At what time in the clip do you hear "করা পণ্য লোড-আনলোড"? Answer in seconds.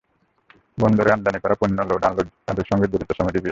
1.39-2.27